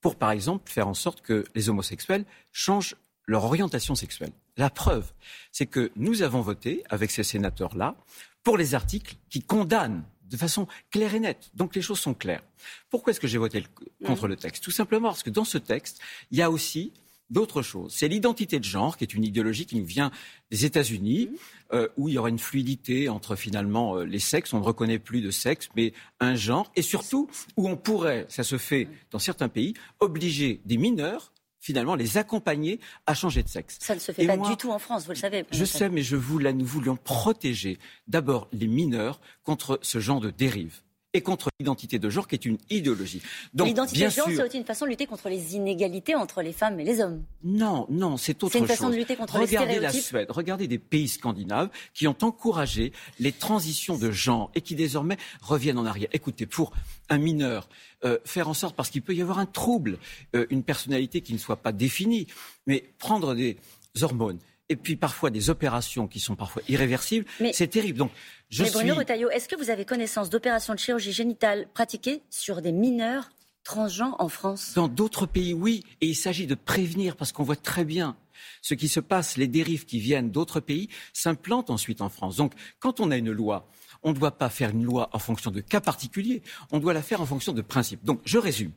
pour, 0.00 0.16
par 0.16 0.30
exemple, 0.30 0.70
faire 0.70 0.88
en 0.88 0.94
sorte 0.94 1.22
que 1.22 1.44
les 1.54 1.68
homosexuels 1.68 2.24
changent 2.52 2.96
leur 3.28 3.44
orientation 3.44 3.94
sexuelle. 3.94 4.32
La 4.56 4.70
preuve, 4.70 5.12
c'est 5.52 5.66
que 5.66 5.92
nous 5.94 6.22
avons 6.22 6.40
voté 6.40 6.82
avec 6.88 7.12
ces 7.12 7.22
sénateurs-là 7.22 7.94
pour 8.42 8.56
les 8.56 8.74
articles 8.74 9.16
qui 9.28 9.42
condamnent 9.42 10.02
de 10.28 10.36
façon 10.36 10.66
claire 10.90 11.14
et 11.14 11.20
nette. 11.20 11.50
Donc 11.54 11.76
les 11.76 11.82
choses 11.82 12.00
sont 12.00 12.14
claires. 12.14 12.42
Pourquoi 12.90 13.12
est-ce 13.12 13.20
que 13.20 13.28
j'ai 13.28 13.38
voté 13.38 13.64
contre 14.04 14.26
le 14.28 14.36
texte? 14.36 14.64
Tout 14.64 14.70
simplement 14.70 15.08
parce 15.08 15.22
que 15.22 15.30
dans 15.30 15.44
ce 15.44 15.58
texte, 15.58 16.00
il 16.30 16.38
y 16.38 16.42
a 16.42 16.50
aussi 16.50 16.92
d'autres 17.30 17.60
choses. 17.60 17.94
C'est 17.94 18.08
l'identité 18.08 18.58
de 18.58 18.64
genre, 18.64 18.96
qui 18.96 19.04
est 19.04 19.12
une 19.12 19.24
idéologie 19.24 19.66
qui 19.66 19.76
nous 19.76 19.84
vient 19.84 20.10
des 20.50 20.64
États-Unis, 20.64 21.30
euh, 21.72 21.88
où 21.98 22.08
il 22.08 22.14
y 22.14 22.18
aura 22.18 22.30
une 22.30 22.38
fluidité 22.38 23.10
entre 23.10 23.36
finalement 23.36 23.96
euh, 23.96 24.04
les 24.04 24.18
sexes. 24.18 24.54
On 24.54 24.60
ne 24.60 24.64
reconnaît 24.64 24.98
plus 24.98 25.20
de 25.20 25.30
sexe, 25.30 25.68
mais 25.76 25.92
un 26.20 26.34
genre. 26.34 26.72
Et 26.76 26.82
surtout, 26.82 27.28
où 27.58 27.68
on 27.68 27.76
pourrait, 27.76 28.24
ça 28.30 28.42
se 28.42 28.56
fait 28.56 28.88
dans 29.10 29.18
certains 29.18 29.50
pays, 29.50 29.74
obliger 30.00 30.62
des 30.64 30.78
mineurs 30.78 31.32
finalement 31.60 31.94
les 31.94 32.18
accompagner 32.18 32.80
à 33.06 33.14
changer 33.14 33.42
de 33.42 33.48
sexe. 33.48 33.78
Ça 33.80 33.94
ne 33.94 34.00
se 34.00 34.12
fait 34.12 34.26
pas 34.26 34.36
du 34.36 34.56
tout 34.56 34.70
en 34.70 34.78
France, 34.78 35.04
vous 35.04 35.12
le 35.12 35.16
savez. 35.16 35.44
Je 35.50 35.64
sais, 35.64 35.88
mais 35.88 36.02
je 36.02 36.16
voulais, 36.16 36.52
nous 36.52 36.66
voulions 36.66 36.96
protéger 36.96 37.78
d'abord 38.06 38.48
les 38.52 38.66
mineurs 38.66 39.20
contre 39.42 39.78
ce 39.82 39.98
genre 39.98 40.20
de 40.20 40.30
dérive 40.30 40.80
et 41.14 41.22
contre 41.22 41.48
l'identité 41.58 41.98
de 41.98 42.10
genre 42.10 42.28
qui 42.28 42.34
est 42.34 42.44
une 42.44 42.58
idéologie. 42.68 43.22
L'identité 43.54 44.04
de 44.04 44.10
genre, 44.10 44.26
c'est 44.28 44.42
aussi 44.42 44.58
une 44.58 44.64
façon 44.64 44.84
de 44.84 44.90
lutter 44.90 45.06
contre 45.06 45.28
les 45.30 45.56
inégalités 45.56 46.14
entre 46.14 46.42
les 46.42 46.52
femmes 46.52 46.78
et 46.80 46.84
les 46.84 47.00
hommes. 47.00 47.22
Non, 47.42 47.86
non, 47.88 48.18
c'est 48.18 48.42
autre 48.44 48.52
chose. 48.52 48.52
C'est 48.52 48.58
une 48.58 48.66
façon 48.66 48.90
de 48.90 48.96
lutter 48.96 49.16
contre 49.16 49.38
regardez 49.38 49.74
les 49.74 49.80
la 49.80 49.92
Suède, 49.92 50.30
regardez 50.30 50.68
des 50.68 50.78
pays 50.78 51.08
scandinaves 51.08 51.70
qui 51.94 52.06
ont 52.06 52.16
encouragé 52.22 52.92
les 53.18 53.32
transitions 53.32 53.96
de 53.96 54.10
genre 54.10 54.50
et 54.54 54.60
qui 54.60 54.74
désormais 54.74 55.16
reviennent 55.40 55.78
en 55.78 55.86
arrière. 55.86 56.10
Écoutez, 56.12 56.44
pour 56.44 56.72
un 57.08 57.18
mineur, 57.18 57.68
euh, 58.04 58.18
faire 58.24 58.48
en 58.48 58.54
sorte, 58.54 58.76
parce 58.76 58.90
qu'il 58.90 59.02
peut 59.02 59.14
y 59.14 59.22
avoir 59.22 59.38
un 59.38 59.46
trouble, 59.46 59.98
euh, 60.36 60.46
une 60.50 60.62
personnalité 60.62 61.22
qui 61.22 61.32
ne 61.32 61.38
soit 61.38 61.56
pas 61.56 61.72
définie, 61.72 62.26
mais 62.66 62.84
prendre 62.98 63.34
des 63.34 63.56
hormones, 64.02 64.38
et 64.68 64.76
puis 64.76 64.96
parfois 64.96 65.30
des 65.30 65.50
opérations 65.50 66.06
qui 66.06 66.20
sont 66.20 66.36
parfois 66.36 66.62
irréversibles, 66.68 67.26
c'est 67.52 67.68
terrible. 67.68 67.98
Donc, 67.98 68.10
je 68.50 68.62
mais 68.62 68.70
Bruno 68.70 68.94
Retailleau, 68.94 69.30
est-ce 69.30 69.48
que 69.48 69.56
vous 69.56 69.70
avez 69.70 69.84
connaissance 69.84 70.30
d'opérations 70.30 70.74
de 70.74 70.78
chirurgie 70.78 71.12
génitale 71.12 71.66
pratiquées 71.74 72.22
sur 72.30 72.62
des 72.62 72.72
mineurs 72.72 73.30
transgenres 73.64 74.16
en 74.18 74.28
France? 74.28 74.72
Dans 74.74 74.88
d'autres 74.88 75.26
pays, 75.26 75.54
oui. 75.54 75.84
Et 76.00 76.06
il 76.06 76.14
s'agit 76.14 76.46
de 76.46 76.54
prévenir 76.54 77.16
parce 77.16 77.32
qu'on 77.32 77.44
voit 77.44 77.56
très 77.56 77.84
bien 77.84 78.16
ce 78.62 78.74
qui 78.74 78.88
se 78.88 79.00
passe, 79.00 79.36
les 79.36 79.48
dérives 79.48 79.84
qui 79.84 79.98
viennent 79.98 80.30
d'autres 80.30 80.60
pays 80.60 80.88
s'implantent 81.12 81.70
ensuite 81.70 82.00
en 82.00 82.08
France. 82.08 82.36
Donc, 82.36 82.52
quand 82.78 83.00
on 83.00 83.10
a 83.10 83.16
une 83.16 83.32
loi, 83.32 83.68
on 84.02 84.12
ne 84.12 84.18
doit 84.18 84.38
pas 84.38 84.48
faire 84.48 84.70
une 84.70 84.84
loi 84.84 85.08
en 85.12 85.18
fonction 85.18 85.50
de 85.50 85.60
cas 85.60 85.80
particuliers, 85.80 86.42
on 86.70 86.78
doit 86.78 86.92
la 86.92 87.02
faire 87.02 87.20
en 87.20 87.26
fonction 87.26 87.52
de 87.52 87.62
principes. 87.62 88.04
Donc, 88.04 88.20
je 88.24 88.38
résume. 88.38 88.72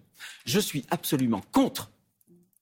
Je 0.45 0.59
suis 0.59 0.85
absolument 0.89 1.41
contre 1.51 1.91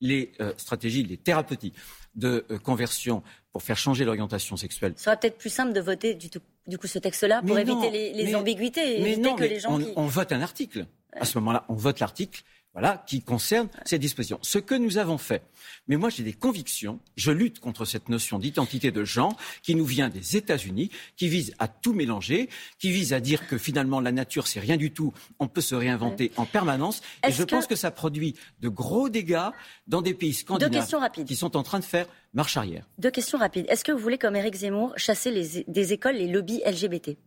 les 0.01 0.31
euh, 0.39 0.53
stratégies, 0.57 1.03
les 1.03 1.17
thérapeutiques 1.17 1.75
de 2.15 2.45
euh, 2.51 2.57
conversion 2.57 3.23
pour 3.51 3.63
faire 3.63 3.77
changer 3.77 4.05
l'orientation 4.05 4.57
sexuelle. 4.57 4.93
Ce 4.95 5.05
serait 5.05 5.19
peut-être 5.19 5.37
plus 5.37 5.49
simple 5.49 5.73
de 5.73 5.81
voter 5.81 6.13
du, 6.13 6.29
coup 6.77 6.87
ce 6.87 6.99
texte-là 6.99 7.41
pour 7.45 7.57
éviter 7.57 7.89
les, 7.89 8.35
ambiguïtés 8.35 8.99
et 8.99 9.01
éviter 9.01 9.35
que 9.35 9.43
les 9.43 9.59
gens. 9.59 9.79
On, 9.79 10.03
on 10.03 10.07
vote 10.07 10.31
un 10.31 10.41
article. 10.41 10.85
À 11.13 11.25
ce 11.25 11.37
moment-là, 11.39 11.65
on 11.69 11.73
vote 11.73 11.99
l'article 11.99 12.43
voilà, 12.73 13.03
qui 13.07 13.21
concerne 13.21 13.67
ces 13.85 13.97
dispositions. 13.97 14.39
Ce 14.41 14.59
que 14.59 14.75
nous 14.75 14.97
avons 14.97 15.17
fait, 15.17 15.41
mais 15.87 15.97
moi 15.97 16.09
j'ai 16.09 16.23
des 16.23 16.33
convictions, 16.33 16.99
je 17.15 17.31
lutte 17.31 17.59
contre 17.59 17.83
cette 17.83 18.09
notion 18.09 18.37
d'identité 18.37 18.91
de 18.91 19.03
genre 19.03 19.35
qui 19.63 19.75
nous 19.75 19.85
vient 19.85 20.09
des 20.09 20.37
États-Unis, 20.37 20.91
qui 21.17 21.29
vise 21.29 21.53
à 21.57 21.67
tout 21.67 21.93
mélanger, 21.93 22.49
qui 22.77 22.91
vise 22.91 23.13
à 23.13 23.19
dire 23.19 23.47
que 23.47 23.57
finalement 23.57 23.99
la 23.99 24.11
nature 24.11 24.47
c'est 24.47 24.59
rien 24.59 24.77
du 24.77 24.91
tout, 24.91 25.13
on 25.39 25.47
peut 25.47 25.61
se 25.61 25.75
réinventer 25.75 26.31
en 26.37 26.45
permanence, 26.45 27.01
et 27.27 27.31
je 27.31 27.43
pense 27.43 27.65
que 27.65 27.75
ça 27.75 27.89
produit 27.89 28.35
de 28.59 28.69
gros 28.69 29.09
dégâts 29.09 29.49
dans 29.87 30.01
des 30.01 30.13
pays 30.13 30.33
scandinaves 30.33 31.11
qui 31.25 31.35
sont 31.35 31.57
en 31.57 31.63
train 31.63 31.79
de 31.79 31.85
faire 31.85 32.07
marche 32.33 32.57
arrière. 32.57 32.87
Deux 32.99 33.11
questions 33.11 33.39
rapides. 33.39 33.65
Est-ce 33.69 33.83
que 33.83 33.91
vous 33.91 33.97
voulez, 33.97 34.19
comme 34.19 34.35
Éric 34.35 34.55
Zemmour, 34.55 34.93
chasser 34.95 35.31
les, 35.31 35.63
des 35.67 35.93
écoles 35.93 36.15
les 36.15 36.27
lobbies 36.27 36.61
LGBT 36.65 37.17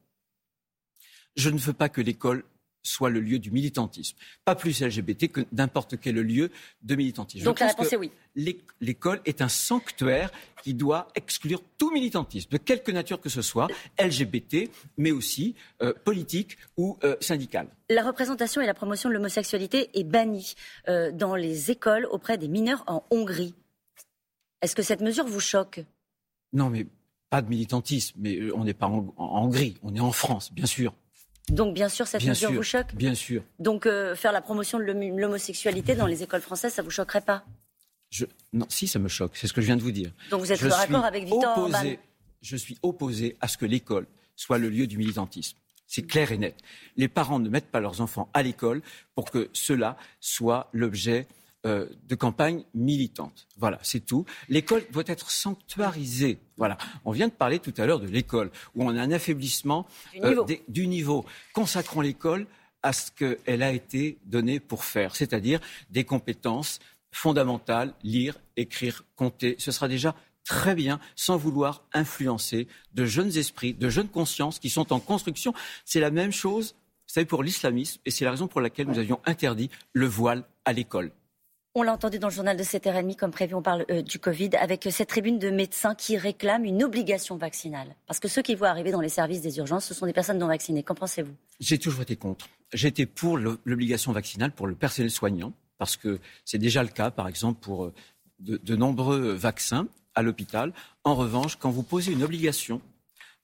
je 1.36 1.48
ne 1.48 1.58
veux 1.58 1.72
pas 1.72 1.88
que 1.88 2.00
l'école 2.00 2.44
soit 2.82 3.10
le 3.10 3.20
lieu 3.20 3.38
du 3.38 3.50
militantisme. 3.50 4.16
Pas 4.44 4.54
plus 4.54 4.82
LGBT 4.82 5.28
que 5.30 5.40
n'importe 5.52 5.98
quel 6.00 6.16
lieu 6.16 6.50
de 6.82 6.94
militantisme. 6.94 7.44
Donc 7.44 7.60
la 7.60 7.68
réponse 7.68 7.92
est 7.92 7.96
oui. 7.96 8.10
L'école 8.80 9.20
est 9.24 9.42
un 9.42 9.48
sanctuaire 9.48 10.30
qui 10.62 10.74
doit 10.74 11.08
exclure 11.14 11.62
tout 11.78 11.90
militantisme, 11.90 12.50
de 12.50 12.56
quelque 12.56 12.92
nature 12.92 13.20
que 13.20 13.28
ce 13.28 13.42
soit, 13.42 13.68
LGBT, 13.98 14.70
mais 14.96 15.10
aussi 15.10 15.54
euh, 15.82 15.92
politique 16.04 16.56
ou 16.76 16.98
euh, 17.04 17.16
syndical. 17.20 17.68
La 17.90 18.02
représentation 18.02 18.60
et 18.60 18.66
la 18.66 18.74
promotion 18.74 19.08
de 19.08 19.14
l'homosexualité 19.14 19.90
est 19.98 20.04
bannie 20.04 20.54
euh, 20.88 21.10
dans 21.12 21.34
les 21.34 21.70
écoles 21.70 22.06
auprès 22.06 22.38
des 22.38 22.48
mineurs 22.48 22.84
en 22.86 23.04
Hongrie. 23.10 23.54
Est-ce 24.62 24.76
que 24.76 24.82
cette 24.82 25.00
mesure 25.00 25.26
vous 25.26 25.40
choque? 25.40 25.84
Non, 26.52 26.70
mais 26.70 26.86
pas 27.32 27.42
de 27.42 27.48
militantisme. 27.48 28.14
Mais 28.20 28.52
on 28.52 28.64
n'est 28.64 28.74
pas 28.74 28.86
en, 28.86 29.12
Hongrie, 29.16 29.78
on 29.82 29.94
est 29.94 30.00
en 30.00 30.12
France, 30.12 30.52
bien 30.52 30.66
sûr. 30.66 30.94
Donc, 31.48 31.74
bien 31.74 31.88
sûr, 31.88 32.06
cette 32.06 32.24
mesure 32.24 32.52
vous 32.52 32.62
choque 32.62 32.94
Bien 32.94 33.14
sûr. 33.14 33.42
Donc, 33.58 33.86
euh, 33.86 34.14
faire 34.14 34.32
la 34.32 34.40
promotion 34.40 34.78
de 34.78 34.84
l'homosexualité 34.84 35.94
dans 35.94 36.06
les 36.06 36.22
écoles 36.22 36.40
françaises, 36.40 36.74
ça 36.74 36.82
vous 36.82 36.90
choquerait 36.90 37.20
pas? 37.20 37.44
Je... 38.10 38.26
Non, 38.52 38.66
si, 38.68 38.86
ça 38.86 38.98
me 38.98 39.08
choque. 39.08 39.32
C'est 39.34 39.46
ce 39.46 39.52
que 39.52 39.60
je 39.60 39.66
viens 39.66 39.76
de 39.76 39.82
vous 39.82 39.90
dire. 39.90 40.12
Donc, 40.30 40.40
vous 40.40 40.52
êtes 40.52 40.62
d'accord 40.62 41.04
avec 41.04 41.24
Victor 41.24 41.58
opposé, 41.58 41.98
Je 42.42 42.56
suis 42.56 42.78
opposé 42.82 43.36
à 43.40 43.48
ce 43.48 43.58
que 43.58 43.66
l'école 43.66 44.06
soit 44.36 44.58
le 44.58 44.68
lieu 44.68 44.86
du 44.86 44.98
militantisme. 44.98 45.58
C'est 45.86 46.02
clair 46.02 46.32
et 46.32 46.38
net. 46.38 46.54
Les 46.96 47.08
parents 47.08 47.38
ne 47.38 47.48
mettent 47.48 47.70
pas 47.70 47.80
leurs 47.80 48.00
enfants 48.00 48.30
à 48.32 48.42
l'école 48.42 48.80
pour 49.14 49.30
que 49.30 49.50
cela 49.52 49.96
soit 50.20 50.70
l'objet 50.72 51.26
euh, 51.64 51.86
de 52.08 52.14
campagne 52.16 52.64
militante. 52.74 53.46
Voilà, 53.56 53.78
c'est 53.82 54.04
tout. 54.04 54.24
L'école 54.48 54.82
doit 54.90 55.04
être 55.06 55.30
sanctuarisée. 55.30 56.38
Voilà. 56.56 56.76
On 57.04 57.12
vient 57.12 57.28
de 57.28 57.32
parler 57.32 57.60
tout 57.60 57.74
à 57.76 57.86
l'heure 57.86 58.00
de 58.00 58.08
l'école, 58.08 58.50
où 58.74 58.84
on 58.84 58.96
a 58.96 59.00
un 59.00 59.12
affaiblissement 59.12 59.86
du 60.68 60.88
niveau. 60.88 61.20
Euh, 61.20 61.30
Consacrons 61.52 62.00
l'école 62.00 62.46
à 62.82 62.92
ce 62.92 63.12
qu'elle 63.12 63.62
a 63.62 63.70
été 63.70 64.18
donnée 64.24 64.58
pour 64.58 64.84
faire, 64.84 65.14
c'est-à-dire 65.14 65.60
des 65.90 66.02
compétences 66.02 66.80
fondamentales, 67.12 67.94
lire, 68.02 68.38
écrire, 68.56 69.04
compter. 69.14 69.54
Ce 69.58 69.70
sera 69.70 69.86
déjà 69.86 70.16
très 70.44 70.74
bien 70.74 70.98
sans 71.14 71.36
vouloir 71.36 71.84
influencer 71.92 72.66
de 72.94 73.04
jeunes 73.04 73.36
esprits, 73.36 73.74
de 73.74 73.88
jeunes 73.88 74.08
consciences 74.08 74.58
qui 74.58 74.68
sont 74.68 74.92
en 74.92 74.98
construction. 74.98 75.54
C'est 75.84 76.00
la 76.00 76.10
même 76.10 76.32
chose, 76.32 76.74
vous 77.06 77.14
savez, 77.14 77.26
pour 77.26 77.44
l'islamisme, 77.44 78.00
et 78.04 78.10
c'est 78.10 78.24
la 78.24 78.32
raison 78.32 78.48
pour 78.48 78.60
laquelle 78.60 78.88
nous 78.88 78.98
avions 78.98 79.20
interdit 79.26 79.70
le 79.92 80.06
voile 80.06 80.44
à 80.64 80.72
l'école. 80.72 81.12
On 81.74 81.82
l'a 81.82 81.94
entendu 81.94 82.18
dans 82.18 82.28
le 82.28 82.34
journal 82.34 82.54
de 82.54 82.62
7h30, 82.62 83.16
comme 83.16 83.30
prévu, 83.30 83.54
on 83.54 83.62
parle 83.62 83.86
euh, 83.90 84.02
du 84.02 84.18
Covid, 84.18 84.50
avec 84.60 84.86
cette 84.90 85.08
tribune 85.08 85.38
de 85.38 85.48
médecins 85.48 85.94
qui 85.94 86.18
réclament 86.18 86.66
une 86.66 86.84
obligation 86.84 87.38
vaccinale. 87.38 87.96
Parce 88.06 88.20
que 88.20 88.28
ceux 88.28 88.42
qui 88.42 88.54
voient 88.54 88.68
arriver 88.68 88.90
dans 88.90 89.00
les 89.00 89.08
services 89.08 89.40
des 89.40 89.56
urgences, 89.56 89.86
ce 89.86 89.94
sont 89.94 90.04
des 90.04 90.12
personnes 90.12 90.36
non 90.36 90.48
vaccinées. 90.48 90.82
Qu'en 90.82 90.94
pensez-vous? 90.94 91.32
J'ai 91.60 91.78
toujours 91.78 92.02
été 92.02 92.14
contre. 92.14 92.46
J'étais 92.74 93.06
pour 93.06 93.38
l'obligation 93.38 94.12
vaccinale 94.12 94.52
pour 94.52 94.66
le 94.66 94.74
personnel 94.74 95.10
soignant, 95.10 95.54
parce 95.78 95.96
que 95.96 96.20
c'est 96.44 96.58
déjà 96.58 96.82
le 96.82 96.90
cas, 96.90 97.10
par 97.10 97.26
exemple, 97.26 97.58
pour 97.60 97.86
euh, 97.86 97.94
de 98.38 98.76
nombreux 98.76 99.32
vaccins 99.32 99.88
à 100.14 100.20
l'hôpital. 100.20 100.74
En 101.04 101.14
revanche, 101.14 101.56
quand 101.56 101.70
vous 101.70 101.82
posez 101.82 102.12
une 102.12 102.22
obligation, 102.22 102.82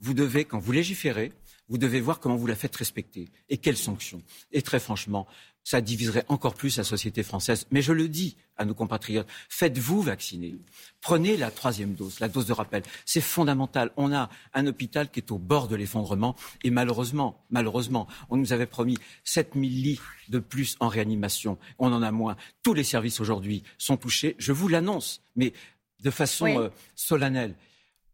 vous 0.00 0.12
devez, 0.12 0.44
quand 0.44 0.58
vous 0.58 0.72
légiférez, 0.72 1.32
vous 1.68 1.78
devez 1.78 2.00
voir 2.00 2.20
comment 2.20 2.36
vous 2.36 2.46
la 2.46 2.56
faites 2.56 2.74
respecter 2.76 3.28
et 3.48 3.58
quelles 3.58 3.76
sanctions. 3.76 4.22
Et 4.52 4.62
très 4.62 4.80
franchement, 4.80 5.26
ça 5.64 5.82
diviserait 5.82 6.24
encore 6.28 6.54
plus 6.54 6.78
la 6.78 6.84
société 6.84 7.22
française. 7.22 7.66
Mais 7.70 7.82
je 7.82 7.92
le 7.92 8.08
dis 8.08 8.36
à 8.56 8.64
nos 8.64 8.72
compatriotes, 8.72 9.28
faites-vous 9.50 10.00
vacciner. 10.00 10.56
Prenez 11.02 11.36
la 11.36 11.50
troisième 11.50 11.92
dose, 11.92 12.20
la 12.20 12.28
dose 12.28 12.46
de 12.46 12.54
rappel. 12.54 12.82
C'est 13.04 13.20
fondamental. 13.20 13.90
On 13.98 14.12
a 14.14 14.30
un 14.54 14.66
hôpital 14.66 15.10
qui 15.10 15.20
est 15.20 15.30
au 15.30 15.36
bord 15.36 15.68
de 15.68 15.76
l'effondrement 15.76 16.36
et 16.64 16.70
malheureusement, 16.70 17.44
malheureusement, 17.50 18.08
on 18.30 18.38
nous 18.38 18.54
avait 18.54 18.66
promis 18.66 18.96
7000 19.24 19.82
lits 19.82 20.00
de 20.30 20.38
plus 20.38 20.76
en 20.80 20.88
réanimation. 20.88 21.58
On 21.78 21.92
en 21.92 22.02
a 22.02 22.12
moins. 22.12 22.36
Tous 22.62 22.72
les 22.72 22.84
services 22.84 23.20
aujourd'hui 23.20 23.62
sont 23.76 23.98
touchés. 23.98 24.36
Je 24.38 24.52
vous 24.52 24.68
l'annonce. 24.68 25.20
Mais 25.36 25.52
de 26.00 26.10
façon 26.10 26.46
euh, 26.46 26.68
solennelle. 26.94 27.54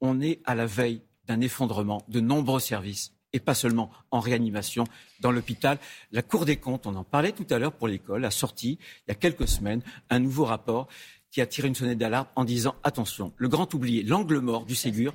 On 0.01 0.21
est 0.21 0.41
à 0.45 0.55
la 0.55 0.67
veille 0.67 1.03
d'un 1.27 1.41
effondrement 1.41 2.05
de 2.09 2.21
nombreux 2.21 2.61
services 2.61 3.13
et 3.35 3.41
pas 3.41 3.55
seulement 3.55 3.91
en 4.11 4.21
réanimation 4.21 4.85
dans 5.21 5.31
l'hôpital. 5.31 5.79
La 6.12 6.23
Cour 6.23 6.47
des 6.47 6.57
comptes, 6.57 6.87
on 6.87 6.95
en 6.95 7.05
parlait 7.05 7.33
tout 7.33 7.47
à 7.50 7.59
l'heure 7.59 7.73
pour 7.73 7.88
l'école, 7.88 8.25
a 8.25 8.31
sorti 8.31 8.79
il 9.07 9.09
y 9.09 9.12
a 9.12 9.14
quelques 9.14 9.49
semaines 9.49 9.83
un 10.09 10.21
nouveau 10.21 10.47
rapport 10.47 10.88
qui 11.31 11.43
a 11.43 11.47
tiré 11.47 11.69
une 11.69 11.75
sonnette 11.75 11.99
d'alarme 11.99 12.29
en 12.37 12.45
disant 12.45 12.76
attention, 12.85 13.33
le 13.37 13.49
grand 13.49 13.75
oublié, 13.75 14.05
l'angle 14.05 14.38
mort 14.38 14.64
du 14.64 14.76
Ségur, 14.76 15.12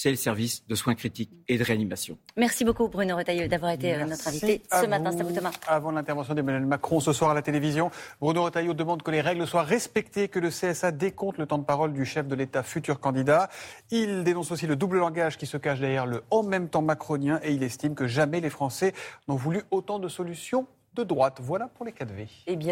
c'est 0.00 0.08
le 0.08 0.16
service 0.16 0.66
de 0.66 0.74
soins 0.74 0.94
critiques 0.94 1.30
et 1.46 1.58
de 1.58 1.62
réanimation. 1.62 2.16
Merci 2.34 2.64
beaucoup 2.64 2.88
Bruno 2.88 3.18
Retailleau 3.18 3.48
d'avoir 3.48 3.72
été 3.72 3.94
euh, 3.94 4.06
notre 4.06 4.28
invité 4.28 4.62
ce 4.70 4.86
matin. 4.86 5.12
C'est 5.14 5.22
vous 5.22 5.34
Thomas. 5.34 5.50
Avant 5.66 5.90
l'intervention 5.90 6.32
d'Emmanuel 6.32 6.64
Macron 6.64 7.00
ce 7.00 7.12
soir 7.12 7.32
à 7.32 7.34
la 7.34 7.42
télévision, 7.42 7.90
Bruno 8.18 8.44
Retailleau 8.44 8.72
demande 8.72 9.02
que 9.02 9.10
les 9.10 9.20
règles 9.20 9.46
soient 9.46 9.62
respectées, 9.62 10.28
que 10.28 10.38
le 10.38 10.48
CSA 10.48 10.92
décompte 10.92 11.36
le 11.36 11.44
temps 11.44 11.58
de 11.58 11.64
parole 11.64 11.92
du 11.92 12.06
chef 12.06 12.26
de 12.26 12.34
l'État 12.34 12.62
futur 12.62 12.98
candidat. 12.98 13.50
Il 13.90 14.24
dénonce 14.24 14.50
aussi 14.52 14.66
le 14.66 14.74
double 14.74 15.00
langage 15.00 15.36
qui 15.36 15.44
se 15.44 15.58
cache 15.58 15.80
derrière 15.80 16.06
le 16.06 16.22
en 16.30 16.44
même 16.44 16.70
temps 16.70 16.80
macronien 16.80 17.38
et 17.42 17.52
il 17.52 17.62
estime 17.62 17.94
que 17.94 18.06
jamais 18.06 18.40
les 18.40 18.48
Français 18.48 18.94
n'ont 19.28 19.36
voulu 19.36 19.64
autant 19.70 19.98
de 19.98 20.08
solutions 20.08 20.66
de 20.94 21.04
droite. 21.04 21.38
Voilà 21.40 21.68
pour 21.68 21.84
les 21.84 21.92
4V. 21.92 22.26
Eh 22.46 22.56
bien, 22.56 22.68